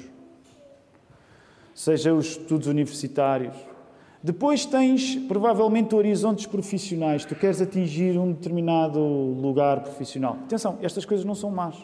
[1.73, 3.55] seja os estudos universitários,
[4.23, 10.37] depois tens provavelmente horizontes profissionais, tu queres atingir um determinado lugar profissional.
[10.43, 11.75] Atenção, estas coisas não são más,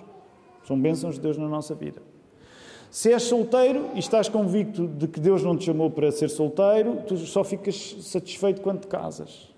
[0.63, 2.01] são bênçãos de Deus na nossa vida.
[2.91, 7.01] Se és solteiro e estás convicto de que Deus não te chamou para ser solteiro,
[7.07, 9.49] tu só ficas satisfeito quando te casas.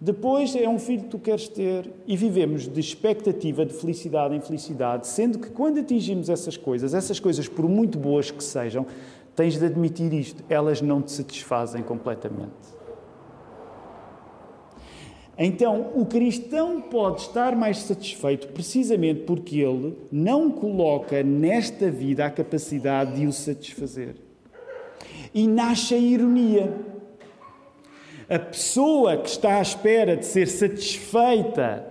[0.00, 4.40] Depois é um filho que tu queres ter e vivemos de expectativa de felicidade em
[4.40, 8.86] felicidade, sendo que quando atingimos essas coisas, essas coisas, por muito boas que sejam,
[9.34, 12.80] tens de admitir isto, elas não te satisfazem completamente.
[15.42, 22.30] Então, o cristão pode estar mais satisfeito precisamente porque ele não coloca nesta vida a
[22.30, 24.16] capacidade de o satisfazer.
[25.32, 26.70] E nasce a ironia.
[28.28, 31.86] A pessoa que está à espera de ser satisfeita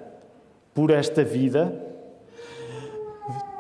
[0.71, 1.89] por esta vida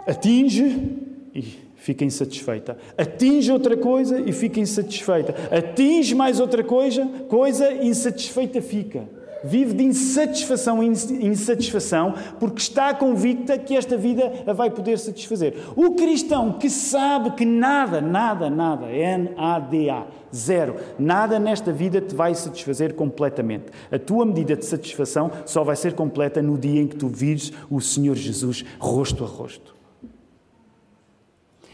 [0.05, 0.97] atinge
[1.33, 2.77] e fica insatisfeita.
[2.97, 5.33] Atinge outra coisa e fica insatisfeita.
[5.55, 13.57] Atinge mais outra coisa, coisa insatisfeita fica vive de insatisfação em insatisfação porque está convicta
[13.57, 15.55] que esta vida a vai poder satisfazer.
[15.75, 22.35] O cristão que sabe que nada, nada, nada, N-A-D-A, zero, nada nesta vida te vai
[22.35, 23.65] satisfazer completamente.
[23.91, 27.51] A tua medida de satisfação só vai ser completa no dia em que tu vires
[27.69, 29.78] o Senhor Jesus rosto a rosto.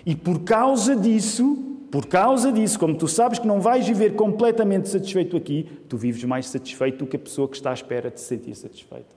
[0.05, 1.57] E por causa disso,
[1.91, 6.23] por causa disso, como tu sabes que não vais viver completamente satisfeito aqui, tu vives
[6.23, 9.15] mais satisfeito do que a pessoa que está à espera de se sentir satisfeita.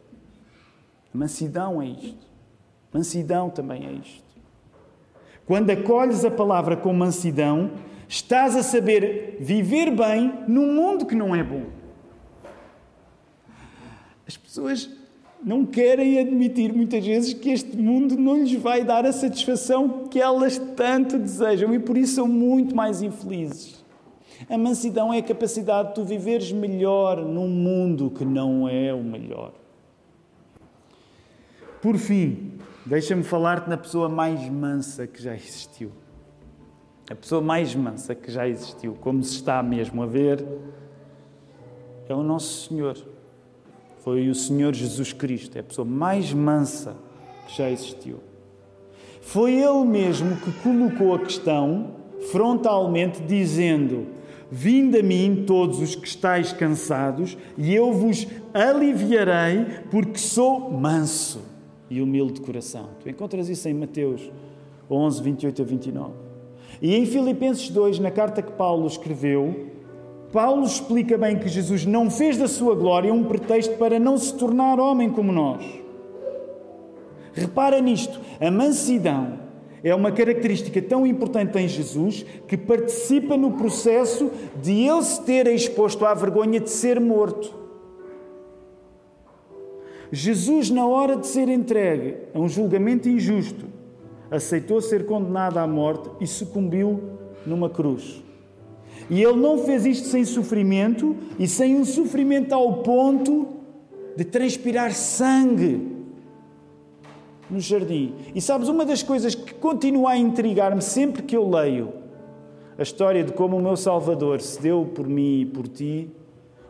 [1.12, 2.26] Mansidão é isto.
[2.92, 4.24] Mansidão também é isto.
[5.44, 7.72] Quando acolhes a palavra com mansidão,
[8.06, 11.64] estás a saber viver bem num mundo que não é bom.
[14.26, 14.90] As pessoas
[15.44, 20.20] não querem admitir muitas vezes que este mundo não lhes vai dar a satisfação que
[20.20, 23.84] elas tanto desejam e por isso são muito mais infelizes.
[24.48, 29.02] A mansidão é a capacidade de tu viveres melhor num mundo que não é o
[29.02, 29.52] melhor.
[31.80, 32.52] Por fim,
[32.84, 35.92] deixa-me falar-te na pessoa mais mansa que já existiu.
[37.10, 40.44] A pessoa mais mansa que já existiu, como se está mesmo a ver,
[42.08, 42.96] é o nosso Senhor
[44.04, 46.96] foi o Senhor Jesus Cristo, é a pessoa mais mansa
[47.46, 48.18] que já existiu.
[49.20, 51.90] Foi Ele mesmo que colocou a questão
[52.30, 54.06] frontalmente, dizendo:
[54.50, 61.42] Vinde a mim todos os que estáis cansados, e eu vos aliviarei, porque sou manso
[61.90, 62.88] e humilde de coração.
[63.02, 64.30] Tu encontras isso em Mateus
[64.90, 66.12] 11, 28 a 29.
[66.80, 69.68] E em Filipenses 2, na carta que Paulo escreveu,
[70.32, 74.34] Paulo explica bem que Jesus não fez da sua glória um pretexto para não se
[74.34, 75.64] tornar homem como nós.
[77.32, 79.38] Repara nisto: a mansidão
[79.82, 85.46] é uma característica tão importante em Jesus que participa no processo de ele se ter
[85.46, 87.56] exposto à vergonha de ser morto.
[90.10, 93.66] Jesus, na hora de ser entregue a um julgamento injusto,
[94.30, 97.00] aceitou ser condenado à morte e sucumbiu
[97.46, 98.27] numa cruz.
[99.10, 103.46] E ele não fez isto sem sofrimento e sem um sofrimento ao ponto
[104.16, 105.96] de transpirar sangue
[107.50, 108.14] no jardim.
[108.34, 111.92] E sabes, uma das coisas que continua a intrigar-me sempre que eu leio
[112.78, 116.08] a história de como o meu Salvador se deu por mim e por ti,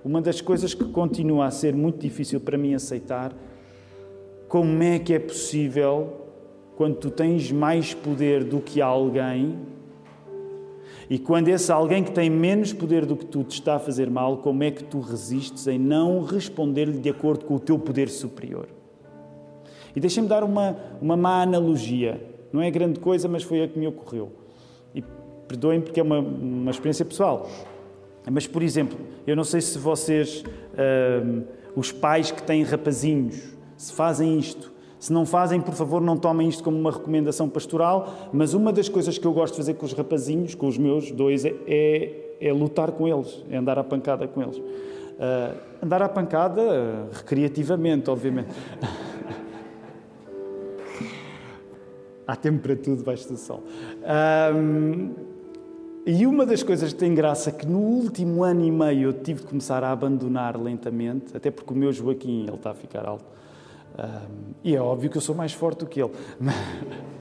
[0.03, 3.37] uma das coisas que continua a ser muito difícil para mim aceitar,
[4.49, 6.15] como é que é possível,
[6.77, 9.59] quando tu tens mais poder do que alguém,
[11.11, 14.11] e quando esse alguém que tem menos poder do que tu te está a fazer
[14.11, 18.11] mal, como é que tu resistes em não responder-lhe de acordo com o teu poder
[18.11, 18.69] superior?
[19.97, 22.21] E deixem-me dar uma, uma má analogia.
[22.53, 24.31] Não é grande coisa, mas foi a que me ocorreu.
[24.95, 25.03] E
[25.47, 27.49] perdoem porque é uma, uma experiência pessoal.
[28.31, 31.43] Mas, por exemplo, eu não sei se vocês, uh,
[31.75, 34.71] os pais que têm rapazinhos, se fazem isto.
[34.99, 38.89] Se não fazem, por favor, não tomem isto como uma recomendação pastoral, mas uma das
[38.89, 42.35] coisas que eu gosto de fazer com os rapazinhos, com os meus dois, é, é,
[42.41, 44.57] é lutar com eles, é andar à pancada com eles.
[44.57, 48.49] Uh, andar à pancada uh, recreativamente, obviamente.
[52.27, 53.63] Há tempo para tudo debaixo do sol.
[54.55, 55.15] Um,
[56.05, 59.13] e uma das coisas que tem graça é que no último ano e meio eu
[59.13, 63.07] tive de começar a abandonar lentamente, até porque o meu Joaquim ele está a ficar
[63.07, 63.25] alto
[64.63, 66.13] e é óbvio que eu sou mais forte do que ele.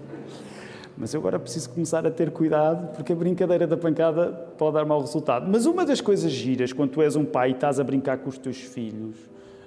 [0.97, 4.85] Mas eu agora preciso começar a ter cuidado, porque a brincadeira da pancada pode dar
[4.85, 5.47] mau resultado.
[5.47, 8.29] Mas uma das coisas giras, quando tu és um pai e estás a brincar com
[8.29, 9.15] os teus filhos,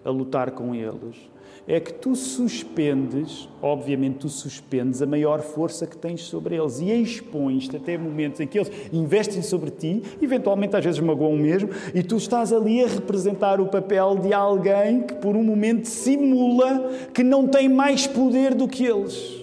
[0.04, 1.30] a lutar com eles,
[1.66, 6.90] é que tu suspendes, obviamente tu suspendes a maior força que tens sobre eles e
[6.90, 12.02] expões-te até momentos em que eles investem sobre ti, eventualmente às vezes magoam mesmo, e
[12.02, 17.22] tu estás ali a representar o papel de alguém que por um momento simula que
[17.22, 19.40] não tem mais poder do que eles.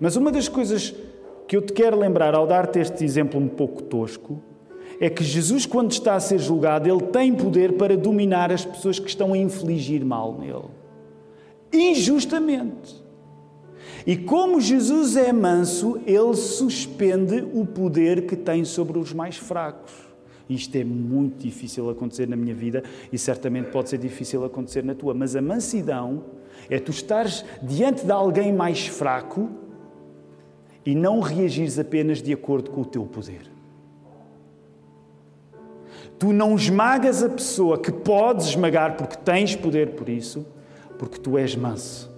[0.00, 0.94] Mas uma das coisas
[1.46, 4.49] que eu te quero lembrar ao dar-te este exemplo um pouco tosco
[5.00, 8.98] é que Jesus, quando está a ser julgado, ele tem poder para dominar as pessoas
[8.98, 10.68] que estão a infligir mal nele.
[11.72, 13.02] Injustamente.
[14.06, 19.92] E como Jesus é manso, ele suspende o poder que tem sobre os mais fracos.
[20.48, 24.94] Isto é muito difícil acontecer na minha vida e certamente pode ser difícil acontecer na
[24.94, 25.14] tua.
[25.14, 26.24] Mas a mansidão
[26.68, 29.48] é tu estares diante de alguém mais fraco
[30.84, 33.59] e não reagires apenas de acordo com o teu poder.
[36.20, 40.46] Tu não esmagas a pessoa que podes esmagar porque tens poder por isso,
[40.98, 42.10] porque tu és manso.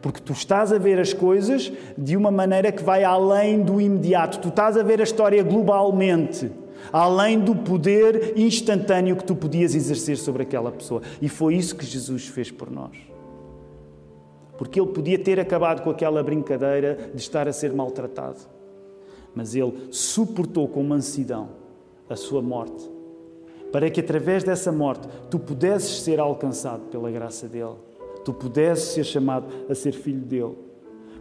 [0.00, 4.38] Porque tu estás a ver as coisas de uma maneira que vai além do imediato.
[4.38, 6.50] Tu estás a ver a história globalmente,
[6.90, 11.02] além do poder instantâneo que tu podias exercer sobre aquela pessoa.
[11.20, 12.96] E foi isso que Jesus fez por nós.
[14.56, 18.38] Porque ele podia ter acabado com aquela brincadeira de estar a ser maltratado.
[19.34, 21.50] Mas ele suportou com mansidão
[22.08, 22.96] a sua morte,
[23.72, 27.76] para que através dessa morte tu pudesses ser alcançado pela graça dele,
[28.24, 30.56] tu pudesses ser chamado a ser filho dele.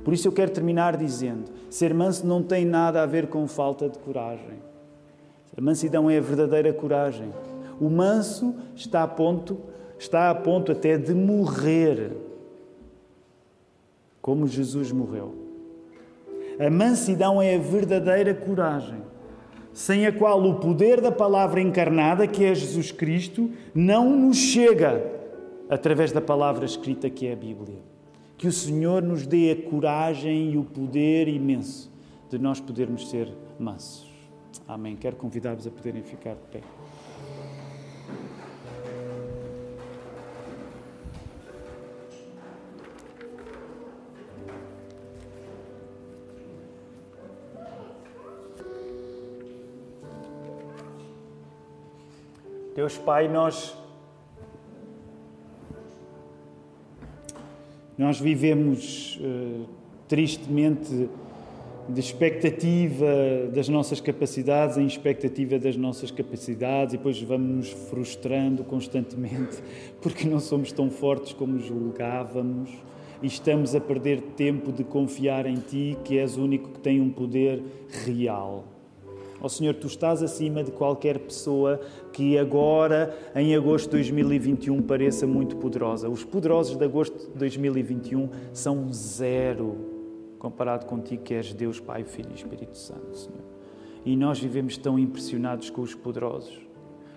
[0.04, 3.90] Por isso eu quero terminar dizendo: ser manso não tem nada a ver com falta
[3.90, 4.60] de coragem.
[5.58, 7.34] A mansidão é a verdadeira coragem.
[7.80, 9.58] O manso está a ponto,
[9.98, 12.12] está a ponto até de morrer
[14.22, 15.34] como Jesus morreu.
[16.60, 19.02] A mansidão é a verdadeira coragem,
[19.78, 25.06] sem a qual o poder da palavra encarnada, que é Jesus Cristo, não nos chega
[25.70, 27.78] através da palavra escrita que é a Bíblia.
[28.40, 31.92] Que o Senhor nos dê a coragem e o poder imenso
[32.28, 34.10] de nós podermos ser mansos.
[34.68, 34.96] Amém.
[34.96, 36.77] Quero convidar-vos a poderem ficar de pé.
[52.78, 53.76] Deus Pai, nós
[57.98, 59.66] nós vivemos uh,
[60.08, 61.10] tristemente
[61.90, 68.64] de expectativa das nossas capacidades em expectativa das nossas capacidades e depois vamos nos frustrando
[68.64, 69.58] constantemente
[70.00, 72.70] porque não somos tão fortes como julgávamos
[73.24, 77.02] e estamos a perder tempo de confiar em Ti, que és o único que tem
[77.02, 77.60] um poder
[78.06, 78.77] real.
[79.40, 81.80] Ó oh, Senhor, tu estás acima de qualquer pessoa
[82.12, 86.10] que agora, em agosto de 2021, pareça muito poderosa.
[86.10, 89.78] Os poderosos de agosto de 2021 são zero
[90.40, 93.42] comparado contigo, que és Deus, Pai, Filho e Espírito Santo, Senhor.
[94.06, 96.60] E nós vivemos tão impressionados com os poderosos,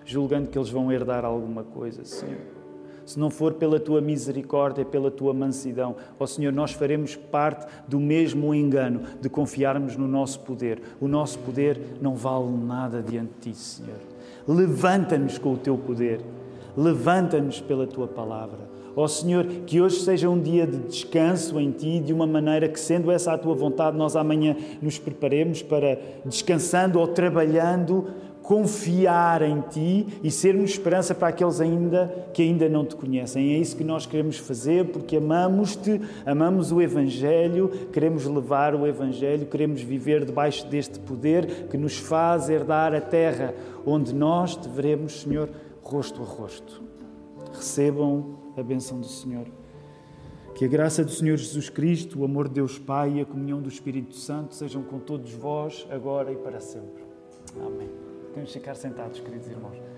[0.05, 2.60] julgando que eles vão herdar alguma coisa, Senhor
[3.05, 5.95] se não for pela tua misericórdia, pela tua mansidão.
[6.19, 10.81] Ó oh, Senhor, nós faremos parte do mesmo engano de confiarmos no nosso poder.
[10.99, 13.99] O nosso poder não vale nada diante de ti, Senhor.
[14.47, 16.21] Levanta-nos com o teu poder.
[16.75, 18.71] Levanta-nos pela tua palavra.
[18.95, 22.67] Ó oh, Senhor, que hoje seja um dia de descanso em Ti, de uma maneira
[22.67, 28.07] que, sendo essa a Tua vontade, nós amanhã nos preparemos para, descansando ou trabalhando,
[28.51, 33.53] confiar em Ti e sermos esperança para aqueles ainda que ainda não Te conhecem.
[33.53, 39.45] É isso que nós queremos fazer porque amamos-Te, amamos o Evangelho, queremos levar o Evangelho,
[39.45, 45.21] queremos viver debaixo deste poder que nos faz herdar a terra onde nós te veremos,
[45.21, 45.49] Senhor,
[45.81, 46.83] rosto a rosto.
[47.53, 49.45] Recebam a bênção do Senhor.
[50.55, 53.61] Que a graça do Senhor Jesus Cristo, o amor de Deus Pai e a comunhão
[53.61, 57.01] do Espírito Santo sejam com todos vós, agora e para sempre.
[57.55, 58.10] Amém.
[58.31, 59.90] Podemos ficar sentados, queridos irmãos.